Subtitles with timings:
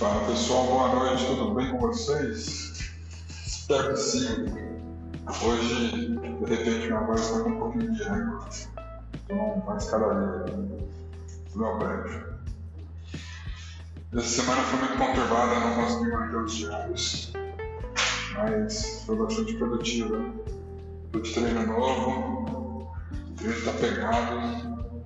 [0.00, 2.90] Fala pessoal, boa noite, tudo bem com vocês?
[3.28, 4.46] Espero que sim.
[5.44, 8.48] Hoje, de repente, minha voz está com um pouquinho de eco.
[8.48, 10.44] Estou numa escadaria
[11.52, 12.24] do meu prédio.
[14.14, 17.32] Essa semana foi muito conturbada, não consegui manter os diários,
[18.38, 20.18] mas foi bastante produtiva.
[21.12, 24.96] Fui de treino novo, o treino está pegado,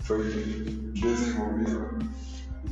[0.00, 0.22] foi
[0.92, 2.00] desenvolvido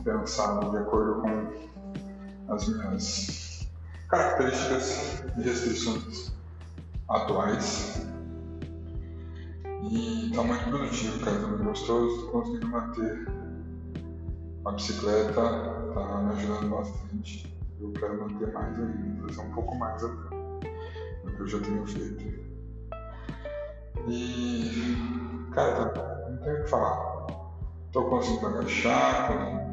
[0.03, 3.69] pensado de acordo com as minhas
[4.09, 6.33] características e restrições
[7.09, 8.07] atuais.
[9.91, 13.29] E está muito produtivo, cara, está muito gostoso, estou conseguindo manter
[14.65, 15.41] a bicicleta,
[15.89, 17.59] está me ajudando bastante.
[17.81, 20.37] Eu quero manter mais ainda, fazer um pouco mais até
[21.25, 22.49] do que eu já tenho feito.
[24.09, 27.27] E, cara, não tenho o que falar.
[27.87, 29.68] Estou conseguindo agachar,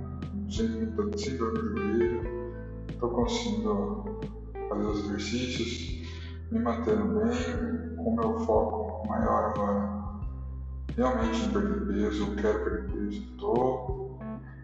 [0.49, 2.21] sem, sem dor no joelho,
[2.89, 4.19] estou conseguindo
[4.69, 6.07] fazer os exercícios,
[6.51, 10.05] me mantendo bem, com meu foco maior agora
[10.95, 14.17] realmente em perder peso, eu quero perder peso, tô,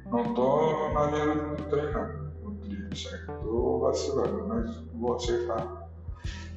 [0.09, 3.31] não estou na linha do treino, no certo?
[3.31, 5.89] Estou vacilando, mas vou acertar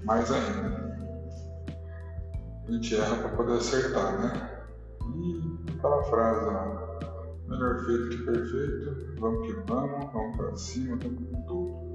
[0.05, 0.95] mais ainda.
[2.67, 4.51] A gente erra para poder acertar, né?
[5.15, 6.51] E aquela frase
[7.55, 9.21] lá, Melhor feito que perfeito.
[9.21, 11.95] Vamos que vamos, vamos pra cima, vamos com tudo.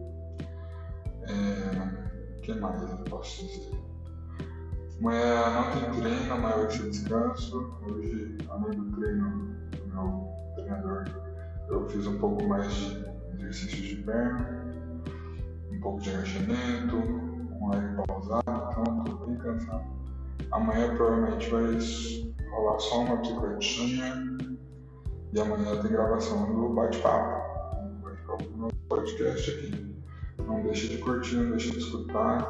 [1.24, 3.80] É, o que mais eu posso dizer?
[5.00, 7.74] Amanhã não tem treino, amanhã vai ser descanso.
[7.84, 11.06] Hoje, além do treino do meu treinador,
[11.70, 14.74] eu fiz um pouco mais de exercícios de perna,
[15.72, 19.86] um pouco de agachamento, um leve pausado, então estou bem cansado.
[20.52, 21.78] Amanhã provavelmente vai
[22.52, 24.40] rolar só uma bicicletinha
[25.32, 27.80] e amanhã tem gravação do bate-papo.
[28.04, 29.96] Bate-papo do nosso podcast aqui.
[30.46, 32.44] Não deixa de curtir, não deixa de escutar.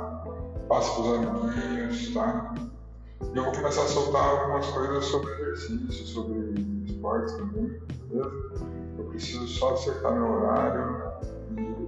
[0.67, 2.53] Passa pros amiguinhos, tá?
[3.33, 8.65] E eu vou começar a soltar algumas coisas sobre exercício, sobre esportes também, beleza?
[8.97, 11.11] Eu preciso só acertar meu horário
[11.57, 11.87] e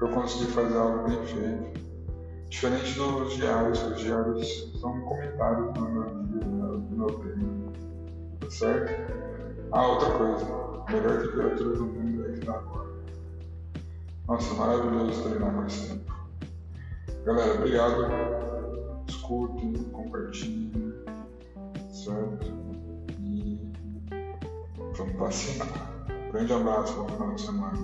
[0.00, 1.88] eu conseguir fazer algo bem feito.
[2.48, 7.97] Diferente dos diários, que os diários são comentários do meu dia, do meu tema, tá
[8.50, 8.92] certo?
[9.72, 10.44] Ah, outra coisa.
[10.90, 12.88] Melhor temperatura do mundo é que tá agora.
[14.26, 16.12] Nossa, maravilhoso treinar mais tempo.
[17.24, 18.06] Galera, obrigado.
[19.06, 20.94] Escutem, compartilhem.
[21.90, 22.46] Certo?
[23.20, 23.72] E
[24.96, 26.06] vamos vacinar.
[26.32, 27.77] Grande abraço, bom final de semana.